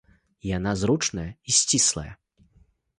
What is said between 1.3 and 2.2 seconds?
і сціслая.